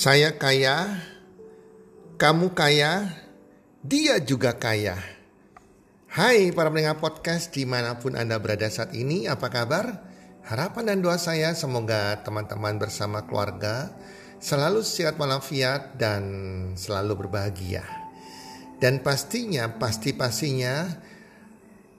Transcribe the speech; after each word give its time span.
Saya 0.00 0.32
kaya, 0.40 0.96
kamu 2.16 2.56
kaya, 2.56 3.20
dia 3.84 4.16
juga 4.16 4.56
kaya. 4.56 4.96
Hai 6.08 6.56
para 6.56 6.72
pendengar 6.72 6.96
podcast 7.04 7.52
di 7.52 7.68
mana 7.68 8.00
pun 8.00 8.16
Anda 8.16 8.40
berada 8.40 8.64
saat 8.72 8.96
ini, 8.96 9.28
apa 9.28 9.52
kabar? 9.52 10.00
Harapan 10.48 10.88
dan 10.88 11.04
doa 11.04 11.20
saya 11.20 11.52
semoga 11.52 12.16
teman-teman 12.24 12.80
bersama 12.80 13.28
keluarga 13.28 13.92
selalu 14.40 14.80
sehat 14.80 15.20
walafiat 15.20 16.00
dan 16.00 16.24
selalu 16.80 17.28
berbahagia. 17.28 17.84
Dan 18.80 19.04
pastinya, 19.04 19.68
pasti-pastinya 19.68 20.96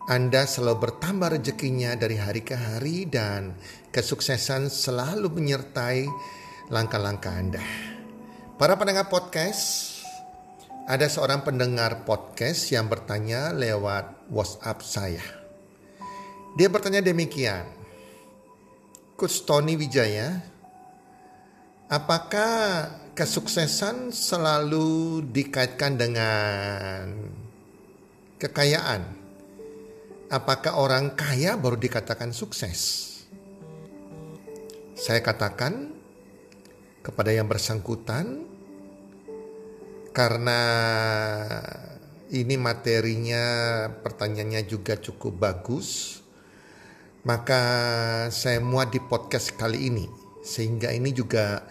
Anda 0.09 0.49
selalu 0.49 0.89
bertambah 0.89 1.37
rezekinya 1.37 1.93
dari 1.93 2.17
hari 2.17 2.41
ke 2.41 2.57
hari 2.57 3.05
dan 3.05 3.53
kesuksesan 3.93 4.73
selalu 4.73 5.37
menyertai 5.37 6.09
langkah-langkah 6.71 7.35
Anda. 7.35 7.90
Para 8.61 8.77
pendengar 8.77 9.09
podcast, 9.09 9.89
ada 10.85 11.09
seorang 11.09 11.41
pendengar 11.41 12.05
podcast 12.05 12.69
yang 12.69 12.85
bertanya 12.85 13.49
lewat 13.57 14.29
WhatsApp 14.29 14.85
saya. 14.85 15.25
Dia 16.53 16.69
bertanya 16.69 17.01
demikian, 17.01 17.65
Coach 19.17 19.49
Tony 19.49 19.73
Wijaya, 19.73 20.45
apakah 21.89 22.85
kesuksesan 23.17 24.13
selalu 24.13 25.25
dikaitkan 25.25 25.97
dengan 25.97 27.17
kekayaan? 28.37 29.09
Apakah 30.29 30.77
orang 30.77 31.17
kaya 31.17 31.57
baru 31.57 31.81
dikatakan 31.81 32.29
sukses? 32.29 33.09
Saya 34.93 35.17
katakan, 35.25 35.97
kepada 37.01 37.33
yang 37.33 37.49
bersangkutan 37.49 38.50
karena 40.11 40.61
ini 42.31 42.55
materinya 42.55 43.45
pertanyaannya 44.03 44.63
juga 44.67 44.99
cukup 44.99 45.39
bagus 45.39 46.19
maka 47.27 47.61
saya 48.31 48.59
muat 48.59 48.91
di 48.91 48.99
podcast 48.99 49.55
kali 49.55 49.87
ini 49.91 50.05
sehingga 50.41 50.91
ini 50.91 51.11
juga 51.15 51.63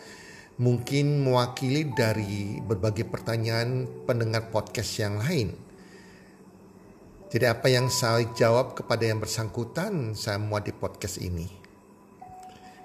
mungkin 0.60 1.24
mewakili 1.24 1.88
dari 1.92 2.60
berbagai 2.60 3.08
pertanyaan 3.08 3.88
pendengar 4.04 4.52
podcast 4.52 4.92
yang 5.00 5.16
lain. 5.18 5.56
Jadi 7.32 7.46
apa 7.48 7.66
yang 7.72 7.88
saya 7.88 8.28
jawab 8.36 8.76
kepada 8.76 9.08
yang 9.08 9.18
bersangkutan 9.18 10.12
saya 10.12 10.36
muat 10.36 10.68
di 10.68 10.74
podcast 10.76 11.18
ini. 11.18 11.48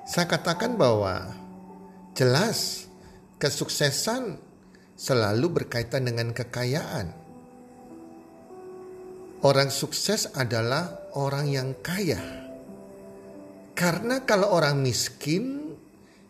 Saya 0.08 0.26
katakan 0.26 0.80
bahwa 0.80 1.46
Jelas, 2.16 2.88
kesuksesan 3.44 4.40
selalu 4.96 5.62
berkaitan 5.62 6.08
dengan 6.08 6.32
kekayaan. 6.32 7.12
Orang 9.44 9.70
sukses 9.70 10.32
adalah 10.34 11.12
orang 11.14 11.46
yang 11.52 11.70
kaya. 11.84 12.18
Karena 13.76 14.24
kalau 14.24 14.56
orang 14.56 14.80
miskin, 14.80 15.76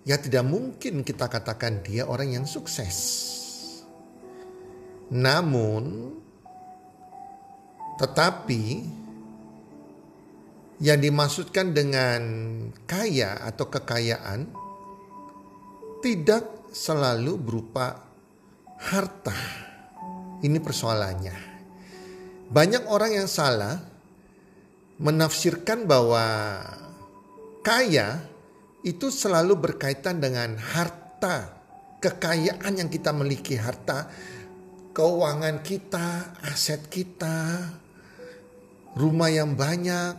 ya 0.03 0.17
tidak 0.17 0.43
mungkin 0.43 1.05
kita 1.05 1.29
katakan 1.29 1.85
dia 1.85 2.09
orang 2.09 2.41
yang 2.41 2.45
sukses. 2.49 2.97
Namun, 5.13 6.17
tetapi 8.01 8.63
yang 10.83 10.99
dimaksudkan 10.99 11.71
dengan 11.71 12.21
kaya 12.83 13.39
atau 13.47 13.71
kekayaan 13.71 14.51
tidak 16.03 16.69
selalu 16.75 17.39
berupa 17.39 18.04
harta. 18.79 19.35
Ini 20.43 20.59
persoalannya. 20.59 21.35
Banyak 22.51 22.85
orang 22.85 23.11
yang 23.23 23.29
salah 23.29 23.81
menafsirkan 25.01 25.89
bahwa 25.89 26.23
kaya 27.65 28.21
itu 28.85 29.09
selalu 29.09 29.57
berkaitan 29.57 30.21
dengan 30.21 30.55
harta, 30.55 31.57
kekayaan 31.99 32.85
yang 32.85 32.89
kita 32.93 33.09
miliki, 33.09 33.57
harta, 33.57 34.07
keuangan 34.93 35.65
kita, 35.65 36.37
aset 36.45 36.85
kita, 36.87 37.73
rumah 38.93 39.33
yang 39.33 39.57
banyak 39.57 40.15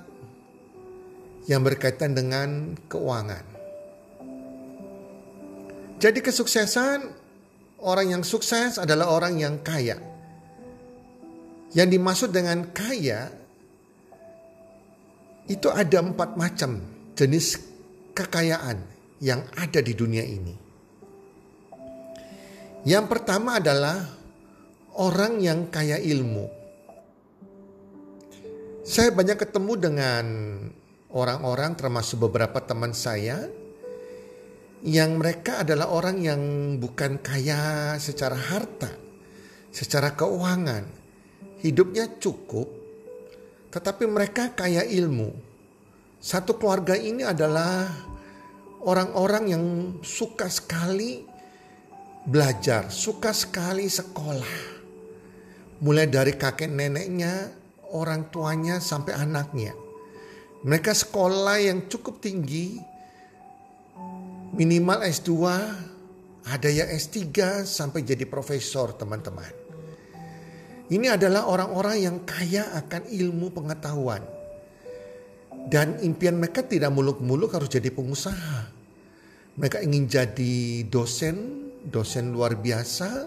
yang 1.47 1.63
berkaitan 1.63 2.13
dengan 2.13 2.75
keuangan. 2.91 3.47
Jadi 5.97 6.21
kesuksesan 6.21 7.26
orang 7.83 8.17
yang 8.17 8.23
sukses 8.25 8.81
adalah 8.81 9.13
orang 9.13 9.37
yang 9.37 9.61
kaya. 9.61 10.01
Yang 11.77 11.89
dimaksud 11.99 12.31
dengan 12.33 12.73
kaya 12.73 13.29
itu 15.47 15.69
ada 15.71 16.03
empat 16.03 16.35
macam 16.35 16.81
jenis 17.15 17.61
kekayaan 18.17 18.81
yang 19.21 19.45
ada 19.55 19.81
di 19.85 19.93
dunia 19.93 20.25
ini. 20.25 20.55
Yang 22.87 23.05
pertama 23.11 23.59
adalah 23.59 23.99
orang 24.95 25.43
yang 25.43 25.69
kaya 25.69 25.99
ilmu. 25.99 26.47
Saya 28.87 29.11
banyak 29.11 29.43
ketemu 29.43 29.73
dengan 29.75 30.25
orang-orang 31.11 31.75
termasuk 31.75 32.31
beberapa 32.31 32.63
teman 32.63 32.95
saya 32.95 33.51
yang 34.85 35.17
mereka 35.17 35.65
adalah 35.65 35.89
orang 35.89 36.21
yang 36.21 36.43
bukan 36.77 37.23
kaya 37.23 37.97
secara 37.97 38.37
harta, 38.37 38.93
secara 39.73 40.13
keuangan. 40.13 40.85
Hidupnya 41.65 42.21
cukup, 42.21 42.69
tetapi 43.73 44.05
mereka 44.05 44.53
kaya 44.53 44.85
ilmu. 44.85 45.33
Satu 46.21 46.61
keluarga 46.61 46.93
ini 46.99 47.25
adalah 47.25 47.89
orang-orang 48.85 49.45
yang 49.49 49.65
suka 50.05 50.53
sekali 50.53 51.25
belajar, 52.27 52.93
suka 52.93 53.33
sekali 53.33 53.89
sekolah. 53.89 54.77
Mulai 55.81 56.07
dari 56.09 56.35
kakek 56.37 56.73
neneknya, 56.73 57.53
orang 57.93 58.29
tuanya 58.29 58.81
sampai 58.81 59.13
anaknya. 59.17 59.73
Mereka 60.67 60.93
sekolah 60.97 61.61
yang 61.63 61.87
cukup 61.87 62.19
tinggi, 62.19 62.81
Minimal 64.55 65.03
S2, 65.03 65.31
ada 66.47 66.69
yang 66.71 66.87
S3 66.87 67.27
sampai 67.67 68.07
jadi 68.07 68.23
profesor 68.31 68.95
teman-teman. 68.95 69.51
Ini 70.87 71.19
adalah 71.19 71.51
orang-orang 71.51 71.97
yang 71.99 72.17
kaya 72.23 72.71
akan 72.79 73.11
ilmu 73.11 73.51
pengetahuan. 73.51 74.23
Dan 75.67 75.99
impian 75.99 76.39
mereka 76.39 76.63
tidak 76.63 76.95
muluk-muluk 76.95 77.51
harus 77.59 77.67
jadi 77.67 77.91
pengusaha. 77.91 78.71
Mereka 79.59 79.83
ingin 79.83 80.07
jadi 80.07 80.87
dosen, 80.87 81.67
dosen 81.83 82.31
luar 82.31 82.55
biasa, 82.55 83.27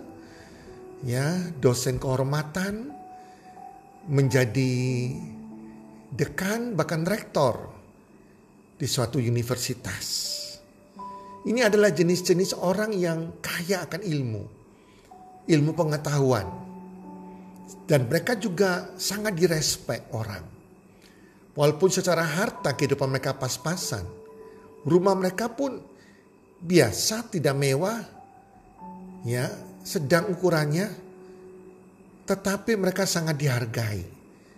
ya, 1.03 1.51
dosen 1.59 2.00
kehormatan, 2.00 2.96
menjadi 4.07 4.72
dekan 6.16 6.80
bahkan 6.80 7.03
rektor 7.03 7.75
di 8.80 8.88
suatu 8.88 9.19
universitas. 9.19 10.40
Ini 11.40 11.72
adalah 11.72 11.88
jenis-jenis 11.96 12.52
orang 12.60 12.92
yang 12.92 13.40
kaya 13.40 13.88
akan 13.88 14.04
ilmu, 14.04 14.44
ilmu 15.48 15.72
pengetahuan. 15.72 16.48
Dan 17.88 18.12
mereka 18.12 18.36
juga 18.36 18.92
sangat 19.00 19.40
direspek 19.40 20.12
orang. 20.12 20.44
Walaupun 21.56 21.90
secara 21.90 22.28
harta 22.28 22.75
kehidupan 22.75 23.08
mereka 23.08 23.36
pas-pasan. 23.40 24.04
Rumah 24.84 25.16
mereka 25.16 25.48
pun 25.48 25.80
biasa 26.60 27.31
tidak 27.31 27.56
mewah. 27.56 28.04
Ya, 29.24 29.48
sedang 29.81 30.28
ukurannya. 30.30 30.92
Tetapi 32.28 32.75
mereka 32.75 33.08
sangat 33.08 33.40
dihargai. 33.40 34.04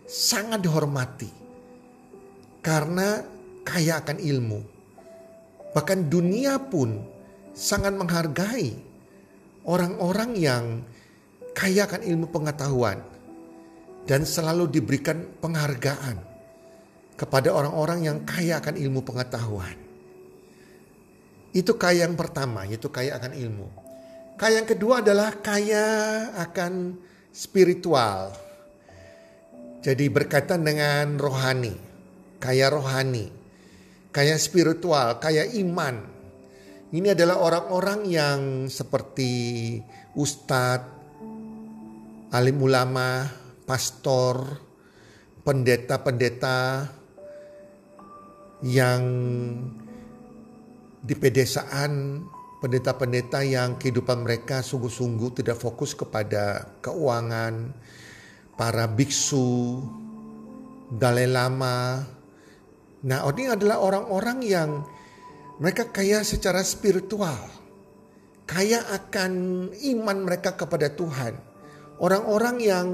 Sangat 0.09 0.59
dihormati. 0.65 1.29
Karena 2.59 3.21
kaya 3.63 4.01
akan 4.03 4.17
ilmu 4.19 4.70
Bahkan 5.71 6.11
dunia 6.11 6.59
pun 6.59 6.99
sangat 7.55 7.95
menghargai 7.95 8.75
orang-orang 9.63 10.31
yang 10.35 10.63
kaya 11.55 11.87
akan 11.87 12.03
ilmu 12.03 12.27
pengetahuan 12.31 12.99
dan 14.07 14.27
selalu 14.27 14.67
diberikan 14.67 15.23
penghargaan 15.39 16.19
kepada 17.15 17.53
orang-orang 17.53 17.99
yang 18.07 18.17
kaya 18.27 18.59
akan 18.59 18.75
ilmu 18.75 18.99
pengetahuan. 19.05 19.77
Itu 21.51 21.75
kaya 21.75 22.07
yang 22.07 22.15
pertama, 22.15 22.63
yaitu 22.63 22.87
kaya 22.87 23.19
akan 23.19 23.35
ilmu. 23.35 23.67
Kaya 24.39 24.63
yang 24.63 24.67
kedua 24.67 25.03
adalah 25.03 25.35
kaya 25.37 25.85
akan 26.39 26.97
spiritual. 27.29 28.31
Jadi 29.83 30.07
berkaitan 30.07 30.63
dengan 30.63 31.19
rohani, 31.19 31.75
kaya 32.39 32.71
rohani 32.71 33.40
kaya 34.11 34.35
spiritual, 34.37 35.17
kaya 35.17 35.47
iman. 35.63 36.07
Ini 36.91 37.15
adalah 37.15 37.39
orang-orang 37.39 38.03
yang 38.11 38.39
seperti 38.67 39.79
ustadz, 40.19 40.91
alim 42.35 42.59
ulama, 42.59 43.31
pastor, 43.63 44.59
pendeta-pendeta 45.41 46.91
yang 48.61 49.01
di 51.01 51.15
pedesaan 51.17 52.21
pendeta-pendeta 52.61 53.41
yang 53.41 53.81
kehidupan 53.81 54.21
mereka 54.21 54.61
sungguh-sungguh 54.61 55.41
tidak 55.41 55.57
fokus 55.57 55.97
kepada 55.97 56.77
keuangan, 56.85 57.73
para 58.53 58.85
biksu, 58.85 59.81
dalai 60.93 61.25
lama. 61.25 62.05
Nah, 63.01 63.25
ini 63.33 63.49
adalah 63.49 63.81
orang-orang 63.81 64.39
yang 64.45 64.69
mereka 65.57 65.89
kaya 65.89 66.21
secara 66.21 66.61
spiritual, 66.61 67.37
kaya 68.45 68.81
akan 68.93 69.31
iman 69.73 70.17
mereka 70.25 70.53
kepada 70.53 70.89
Tuhan. 70.93 71.33
Orang-orang 72.01 72.57
yang 72.61 72.87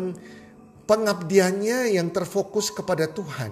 pengabdiannya 0.87 1.95
yang 1.99 2.11
terfokus 2.11 2.71
kepada 2.71 3.07
Tuhan. 3.11 3.51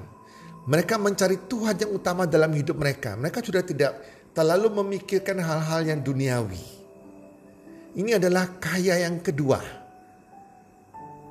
Mereka 0.65 0.97
mencari 0.97 1.45
Tuhan 1.45 1.77
yang 1.77 1.91
utama 1.93 2.25
dalam 2.25 2.49
hidup 2.55 2.79
mereka. 2.79 3.13
Mereka 3.15 3.43
sudah 3.43 3.61
tidak 3.61 4.01
terlalu 4.35 4.83
memikirkan 4.83 5.37
hal-hal 5.39 5.85
yang 5.85 5.99
duniawi. 6.01 6.65
Ini 7.95 8.19
adalah 8.19 8.59
kaya 8.59 8.99
yang 8.99 9.23
kedua. 9.23 9.63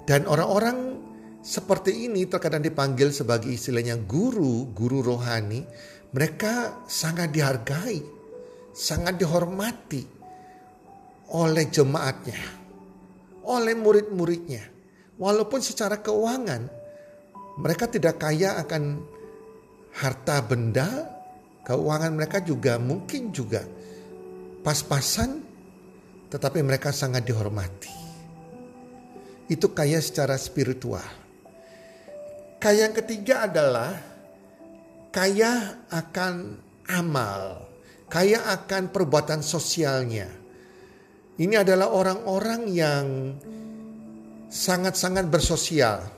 Dan 0.09 0.25
orang-orang 0.25 1.04
seperti 1.45 2.09
ini 2.09 2.25
terkadang 2.25 2.65
dipanggil 2.65 3.13
sebagai 3.13 3.53
istilahnya 3.53 4.01
guru, 4.01 4.73
guru 4.73 5.05
rohani. 5.05 5.61
Mereka 6.15 6.87
sangat 6.89 7.35
dihargai, 7.35 8.01
sangat 8.73 9.19
dihormati 9.21 10.03
oleh 11.35 11.67
jemaatnya, 11.69 12.41
oleh 13.45 13.75
murid-muridnya. 13.77 14.63
Walaupun 15.21 15.61
secara 15.61 16.01
keuangan 16.01 16.71
mereka 17.61 17.91
tidak 17.91 18.23
kaya 18.23 18.57
akan 18.63 19.03
harta 19.95 20.39
benda, 20.43 21.15
Keuangan 21.65 22.13
mereka 22.13 22.45
juga 22.45 22.77
mungkin 22.77 23.33
juga 23.33 23.65
pas-pasan 24.61 25.41
tetapi 26.29 26.61
mereka 26.61 26.93
sangat 26.93 27.25
dihormati. 27.25 28.05
Itu 29.49 29.73
kaya 29.73 29.97
secara 30.05 30.37
spiritual. 30.37 31.24
Kaya 32.65 32.89
yang 32.89 32.97
ketiga 32.97 33.45
adalah 33.45 33.93
kaya 35.13 35.85
akan 35.93 36.57
amal, 36.89 37.69
kaya 38.09 38.41
akan 38.57 38.89
perbuatan 38.89 39.45
sosialnya. 39.45 40.33
Ini 41.37 41.61
adalah 41.61 41.93
orang-orang 41.93 42.65
yang 42.73 43.37
sangat-sangat 44.49 45.29
bersosial. 45.29 46.09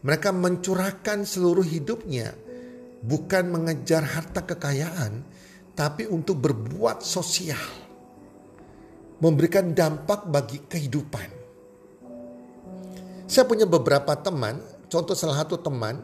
Mereka 0.00 0.32
mencurahkan 0.32 1.28
seluruh 1.28 1.68
hidupnya 1.68 2.32
bukan 3.04 3.52
mengejar 3.52 4.00
harta 4.00 4.40
kekayaan, 4.40 5.20
tapi 5.76 6.08
untuk 6.08 6.40
berbuat 6.40 7.04
sosial, 7.04 7.68
memberikan 9.20 9.76
dampak 9.76 10.24
bagi 10.32 10.64
kehidupan. 10.64 11.28
Saya 13.28 13.44
punya 13.44 13.68
beberapa 13.68 14.16
teman, 14.16 14.79
contoh 14.90 15.14
salah 15.14 15.46
satu 15.46 15.56
teman 15.62 16.02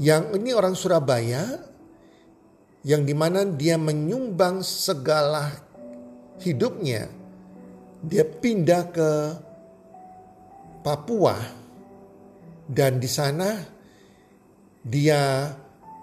yang 0.00 0.32
ini 0.32 0.56
orang 0.56 0.72
Surabaya, 0.72 1.60
yang 2.82 3.04
di 3.04 3.12
mana 3.12 3.44
dia 3.44 3.76
menyumbang 3.76 4.64
segala 4.64 5.52
hidupnya, 6.40 7.12
dia 8.00 8.24
pindah 8.24 8.82
ke 8.88 9.10
Papua. 10.80 11.36
Dan 12.72 12.96
di 12.98 13.10
sana 13.10 13.52
dia 14.80 15.52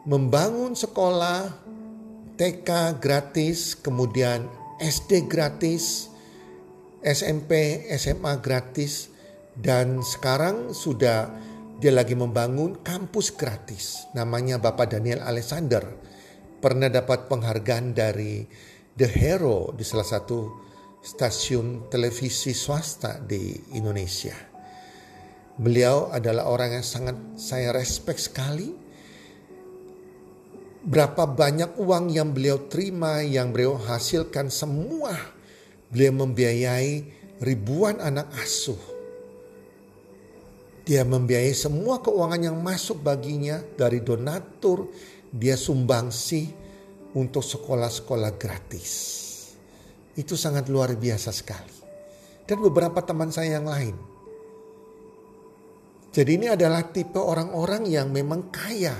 membangun 0.05 0.77
sekolah 0.77 1.49
TK 2.37 3.01
gratis, 3.01 3.73
kemudian 3.73 4.45
SD 4.77 5.25
gratis, 5.25 6.07
SMP, 7.01 7.83
SMA 7.97 8.37
gratis, 8.37 9.09
dan 9.57 9.99
sekarang 10.05 10.71
sudah 10.71 11.27
dia 11.79 11.95
lagi 11.95 12.11
membangun 12.11 12.83
kampus 12.83 13.31
gratis. 13.31 14.11
Namanya 14.11 14.59
Bapak 14.59 14.91
Daniel 14.91 15.23
Alexander. 15.23 15.79
Pernah 16.59 16.91
dapat 16.91 17.31
penghargaan 17.31 17.95
dari 17.95 18.43
The 18.99 19.07
Hero 19.07 19.71
di 19.71 19.87
salah 19.87 20.03
satu 20.03 20.39
stasiun 20.99 21.87
televisi 21.87 22.51
swasta 22.51 23.23
di 23.23 23.55
Indonesia. 23.79 24.35
Beliau 25.55 26.11
adalah 26.11 26.51
orang 26.51 26.75
yang 26.75 26.85
sangat 26.85 27.15
saya 27.39 27.71
respect 27.71 28.27
sekali 28.27 28.75
berapa 30.83 31.31
banyak 31.31 31.79
uang 31.79 32.11
yang 32.11 32.35
beliau 32.35 32.67
terima, 32.67 33.23
yang 33.23 33.55
beliau 33.55 33.79
hasilkan 33.79 34.51
semua. 34.51 35.15
Beliau 35.87 36.11
membiayai 36.27 37.07
ribuan 37.39 38.03
anak 38.03 38.35
asuh. 38.35 38.98
Dia 40.89 41.05
membiayai 41.05 41.53
semua 41.53 42.01
keuangan 42.01 42.49
yang 42.49 42.57
masuk 42.65 43.05
baginya 43.05 43.61
dari 43.61 44.01
donatur, 44.01 44.89
dia 45.29 45.53
sumbangsi 45.53 46.49
untuk 47.13 47.45
sekolah-sekolah 47.45 48.33
gratis. 48.33 48.89
Itu 50.17 50.33
sangat 50.33 50.65
luar 50.65 50.97
biasa 50.97 51.29
sekali. 51.29 51.77
Dan 52.41 52.57
beberapa 52.65 53.05
teman 53.05 53.29
saya 53.29 53.61
yang 53.61 53.69
lain. 53.69 53.93
Jadi 56.09 56.31
ini 56.41 56.49
adalah 56.49 56.81
tipe 56.89 57.21
orang-orang 57.21 57.85
yang 57.85 58.09
memang 58.09 58.49
kaya 58.49 58.97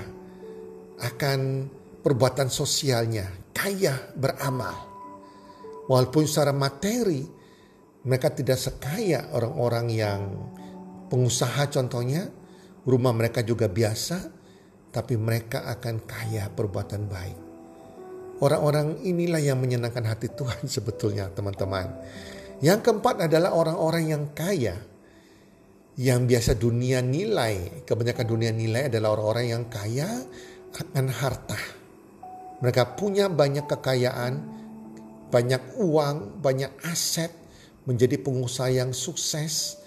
akan 1.02 1.66
perbuatan 2.06 2.46
sosialnya, 2.54 3.50
kaya 3.50 4.14
beramal. 4.14 4.78
Walaupun 5.90 6.22
secara 6.22 6.54
materi 6.54 7.26
mereka 8.06 8.30
tidak 8.30 8.62
sekaya 8.62 9.34
orang-orang 9.34 9.86
yang 9.90 10.20
pengusaha 11.10 11.66
contohnya, 11.68 12.30
rumah 12.86 13.12
mereka 13.12 13.42
juga 13.42 13.66
biasa, 13.66 14.30
tapi 14.94 15.18
mereka 15.18 15.66
akan 15.66 16.06
kaya 16.06 16.46
perbuatan 16.48 17.02
baik. 17.10 17.38
Orang-orang 18.40 19.04
inilah 19.04 19.42
yang 19.42 19.60
menyenangkan 19.60 20.06
hati 20.08 20.32
Tuhan 20.32 20.64
sebetulnya 20.78 21.28
teman-teman. 21.28 21.92
Yang 22.64 22.88
keempat 22.88 23.28
adalah 23.28 23.52
orang-orang 23.52 24.04
yang 24.08 24.24
kaya. 24.32 24.76
Yang 26.00 26.20
biasa 26.32 26.52
dunia 26.56 27.04
nilai, 27.04 27.84
kebanyakan 27.84 28.24
dunia 28.24 28.52
nilai 28.54 28.88
adalah 28.88 29.20
orang-orang 29.20 29.46
yang 29.52 29.64
kaya 29.68 30.08
akan 30.72 31.06
harta. 31.12 31.60
Mereka 32.64 32.96
punya 32.96 33.28
banyak 33.28 33.68
kekayaan, 33.68 34.34
banyak 35.28 35.76
uang, 35.76 36.40
banyak 36.40 36.72
aset, 36.88 37.32
menjadi 37.84 38.16
pengusaha 38.20 38.68
yang 38.72 38.92
sukses. 38.96 39.79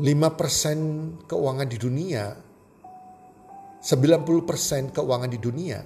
5% 0.00 1.28
keuangan 1.28 1.68
di 1.68 1.76
dunia, 1.76 2.24
90% 3.80 4.96
keuangan 4.96 5.30
di 5.30 5.36
dunia 5.36 5.80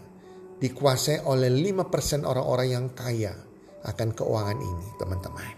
dikuasai 0.54 1.26
oleh 1.26 1.50
5% 1.50 2.22
orang-orang 2.22 2.68
yang 2.70 2.86
kaya 2.94 3.34
akan 3.84 4.08
keuangan 4.14 4.58
ini, 4.62 4.88
teman-teman. 4.96 5.54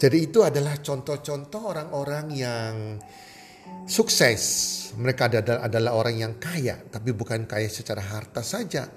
Jadi 0.00 0.18
itu 0.18 0.42
adalah 0.42 0.80
contoh-contoh 0.82 1.62
orang-orang 1.62 2.26
yang 2.34 2.74
sukses. 3.86 4.42
Mereka 4.98 5.30
adalah, 5.30 5.62
adalah 5.62 5.92
orang 5.94 6.16
yang 6.18 6.34
kaya, 6.42 6.80
tapi 6.90 7.14
bukan 7.14 7.46
kaya 7.46 7.70
secara 7.70 8.02
harta 8.02 8.42
saja. 8.42 8.88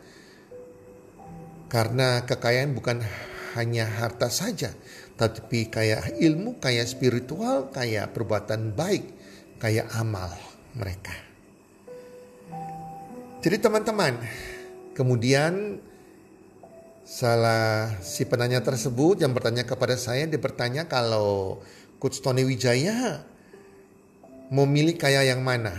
Karena 1.69 2.24
kekayaan 2.25 2.72
bukan 2.74 3.03
hanya 3.55 3.88
harta 3.88 4.27
saja, 4.27 4.75
tapi 5.15 5.71
kaya 5.71 6.03
ilmu, 6.19 6.59
kaya 6.59 6.83
spiritual, 6.83 7.71
kaya 7.71 8.12
perbuatan 8.12 8.75
baik, 8.75 9.03
kaya 9.57 9.88
amal 9.95 10.31
mereka. 10.75 11.15
Jadi 13.39 13.57
teman-teman, 13.62 14.19
kemudian 14.97 15.79
salah 17.05 17.93
si 18.01 18.25
penanya 18.25 18.59
tersebut 18.65 19.21
yang 19.21 19.31
bertanya 19.31 19.63
kepada 19.63 19.95
saya, 19.95 20.25
dia 20.25 20.41
bertanya 20.41 20.89
kalau 20.89 21.62
Coach 22.01 22.19
Tony 22.19 22.43
Wijaya 22.43 23.24
memilih 24.50 24.97
kaya 24.97 25.25
yang 25.25 25.45
mana? 25.45 25.74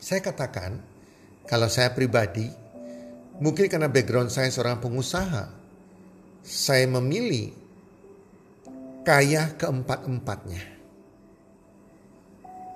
Saya 0.00 0.24
katakan, 0.24 0.80
kalau 1.44 1.68
saya 1.68 1.92
pribadi, 1.92 2.48
mungkin 3.40 3.68
karena 3.68 3.88
background 3.88 4.32
saya 4.32 4.48
seorang 4.52 4.80
pengusaha, 4.80 5.59
saya 6.40 6.88
memilih 6.88 7.52
kaya 9.04 9.56
keempat-empatnya. 9.56 10.62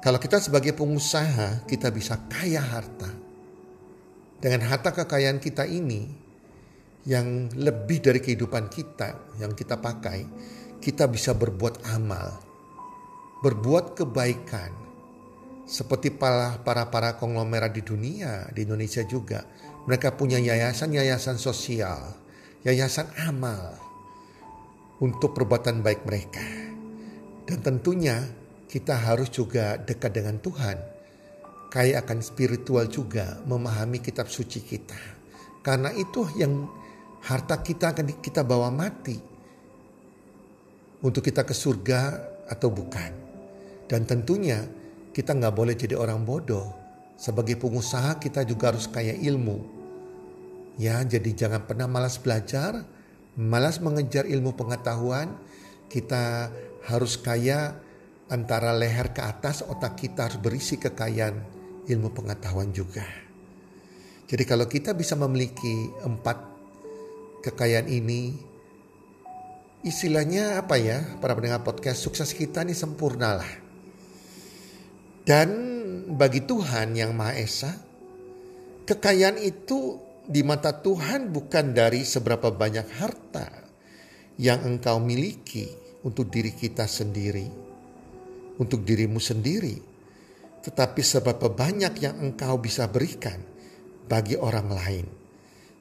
Kalau 0.04 0.20
kita 0.20 0.36
sebagai 0.36 0.76
pengusaha, 0.76 1.64
kita 1.64 1.88
bisa 1.88 2.20
kaya 2.28 2.60
harta. 2.60 3.08
Dengan 4.36 4.68
harta 4.68 4.92
kekayaan 4.92 5.40
kita 5.40 5.64
ini, 5.64 6.04
yang 7.04 7.52
lebih 7.52 8.00
dari 8.00 8.20
kehidupan 8.20 8.72
kita 8.72 9.36
yang 9.40 9.52
kita 9.52 9.76
pakai, 9.80 10.24
kita 10.80 11.08
bisa 11.08 11.36
berbuat 11.36 11.84
amal, 11.92 12.40
berbuat 13.44 13.96
kebaikan. 13.96 14.72
Seperti 15.64 16.12
para 16.12 16.60
para 16.60 16.92
para 16.92 17.16
konglomerat 17.16 17.72
di 17.72 17.80
dunia, 17.80 18.48
di 18.52 18.68
Indonesia 18.68 19.00
juga, 19.08 19.48
mereka 19.88 20.12
punya 20.12 20.36
yayasan-yayasan 20.36 21.40
sosial, 21.40 22.23
yayasan 22.64 23.12
amal 23.28 23.76
untuk 25.04 25.36
perbuatan 25.36 25.84
baik 25.84 26.08
mereka. 26.08 26.44
Dan 27.44 27.60
tentunya 27.60 28.24
kita 28.64 28.96
harus 28.96 29.28
juga 29.28 29.76
dekat 29.76 30.16
dengan 30.16 30.40
Tuhan. 30.40 30.80
Kaya 31.68 32.00
akan 32.00 32.24
spiritual 32.24 32.88
juga 32.88 33.36
memahami 33.44 34.00
kitab 34.00 34.32
suci 34.32 34.64
kita. 34.64 34.96
Karena 35.60 35.92
itu 35.92 36.24
yang 36.40 36.64
harta 37.20 37.60
kita 37.60 37.92
akan 37.92 38.20
kita 38.24 38.40
bawa 38.46 38.72
mati 38.72 39.16
untuk 41.04 41.20
kita 41.20 41.44
ke 41.44 41.52
surga 41.52 42.00
atau 42.48 42.72
bukan. 42.72 43.12
Dan 43.84 44.08
tentunya 44.08 44.64
kita 45.12 45.36
nggak 45.36 45.52
boleh 45.52 45.76
jadi 45.76 46.00
orang 46.00 46.24
bodoh. 46.24 46.72
Sebagai 47.20 47.60
pengusaha 47.60 48.16
kita 48.16 48.46
juga 48.48 48.72
harus 48.72 48.88
kaya 48.88 49.12
ilmu. 49.12 49.73
Ya, 50.74 50.98
jadi 51.06 51.30
jangan 51.34 51.70
pernah 51.70 51.86
malas 51.86 52.18
belajar, 52.18 52.82
malas 53.38 53.78
mengejar 53.78 54.26
ilmu 54.26 54.58
pengetahuan. 54.58 55.38
Kita 55.86 56.50
harus 56.90 57.14
kaya 57.14 57.78
antara 58.26 58.74
leher 58.74 59.14
ke 59.14 59.22
atas, 59.22 59.62
otak 59.62 59.94
kita 59.94 60.26
harus 60.26 60.38
berisi 60.42 60.74
kekayaan 60.80 61.38
ilmu 61.86 62.10
pengetahuan 62.10 62.74
juga. 62.74 63.06
Jadi 64.24 64.42
kalau 64.48 64.66
kita 64.66 64.96
bisa 64.96 65.14
memiliki 65.14 65.92
empat 66.02 66.38
kekayaan 67.44 67.86
ini 67.92 68.34
istilahnya 69.84 70.64
apa 70.64 70.80
ya 70.80 71.20
para 71.20 71.36
pendengar 71.36 71.60
podcast 71.60 72.00
sukses 72.00 72.32
kita 72.32 72.64
ini 72.64 72.72
sempurna 72.72 73.36
lah. 73.38 73.52
Dan 75.24 75.48
bagi 76.18 76.42
Tuhan 76.44 76.96
yang 76.96 77.12
Maha 77.12 77.36
Esa 77.36 77.72
kekayaan 78.88 79.40
itu 79.40 80.03
di 80.24 80.40
mata 80.40 80.72
Tuhan 80.72 81.28
bukan 81.30 81.76
dari 81.76 82.02
seberapa 82.02 82.48
banyak 82.52 82.86
harta 83.00 83.48
yang 84.40 84.64
engkau 84.64 84.98
miliki 84.98 85.68
untuk 86.04 86.32
diri 86.32 86.52
kita 86.52 86.88
sendiri, 86.88 87.46
untuk 88.58 88.82
dirimu 88.82 89.20
sendiri, 89.20 89.76
tetapi 90.64 91.00
seberapa 91.04 91.52
banyak 91.52 91.94
yang 92.00 92.16
engkau 92.20 92.56
bisa 92.56 92.88
berikan 92.88 93.38
bagi 94.08 94.36
orang 94.36 94.68
lain 94.72 95.24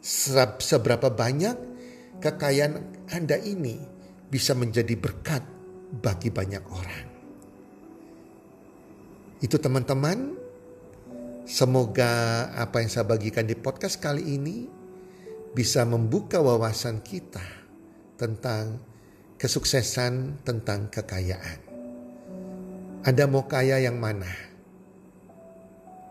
seberapa 0.03 1.07
banyak 1.07 1.55
kekayaan 2.19 3.07
Anda 3.15 3.39
ini 3.39 3.79
bisa 4.27 4.51
menjadi 4.51 4.99
berkat 4.99 5.43
bagi 6.03 6.27
banyak 6.27 6.63
orang. 6.67 7.05
Itu 9.39 9.55
teman-teman, 9.59 10.35
semoga 11.43 12.47
apa 12.55 12.79
yang 12.79 12.89
saya 12.91 13.03
bagikan 13.07 13.43
di 13.43 13.55
podcast 13.55 13.99
kali 13.99 14.39
ini 14.39 14.67
bisa 15.51 15.83
membuka 15.83 16.39
wawasan 16.39 17.03
kita 17.03 17.43
tentang 18.15 18.79
kesuksesan, 19.35 20.39
tentang 20.47 20.87
kekayaan. 20.87 21.59
Anda 23.03 23.27
mau 23.27 23.43
kaya 23.43 23.83
yang 23.83 23.99
mana? 23.99 24.31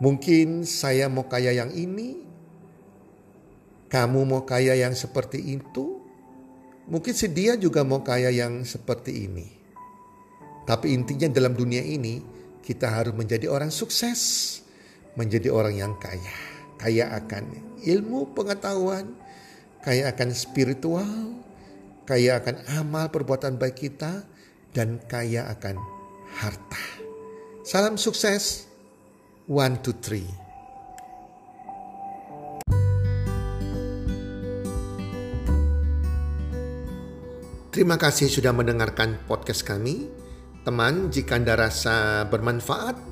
Mungkin 0.04 0.68
saya 0.68 1.08
mau 1.08 1.24
kaya 1.24 1.56
yang 1.56 1.72
ini, 1.72 2.20
kamu 3.88 4.28
mau 4.28 4.44
kaya 4.44 4.76
yang 4.76 4.92
seperti 4.92 5.40
itu? 5.40 6.04
Mungkin 6.92 7.14
si 7.16 7.32
dia 7.32 7.56
juga 7.56 7.80
mau 7.86 8.04
kaya 8.04 8.28
yang 8.28 8.68
seperti 8.68 9.24
ini. 9.24 9.48
Tapi 10.68 10.92
intinya 10.94 11.26
dalam 11.32 11.56
dunia 11.56 11.80
ini 11.80 12.20
kita 12.60 12.86
harus 12.92 13.16
menjadi 13.16 13.48
orang 13.48 13.72
sukses. 13.72 14.61
Menjadi 15.12 15.52
orang 15.52 15.76
yang 15.76 15.92
kaya. 16.00 16.36
Kaya 16.80 17.12
akan 17.12 17.76
ilmu 17.84 18.32
pengetahuan. 18.32 19.12
Kaya 19.84 20.08
akan 20.08 20.32
spiritual. 20.32 21.36
Kaya 22.08 22.40
akan 22.40 22.64
amal 22.80 23.12
perbuatan 23.12 23.60
baik 23.60 23.76
kita. 23.76 24.24
Dan 24.72 25.04
kaya 25.04 25.52
akan 25.52 25.76
harta. 26.40 26.80
Salam 27.60 28.00
sukses. 28.00 28.64
One, 29.44 29.84
two, 29.84 29.92
three. 30.00 30.24
Terima 37.72 37.96
kasih 37.96 38.28
sudah 38.28 38.52
mendengarkan 38.52 39.20
podcast 39.28 39.64
kami. 39.64 40.08
Teman, 40.60 41.08
jika 41.08 41.40
Anda 41.40 41.56
rasa 41.56 42.28
bermanfaat 42.28 43.11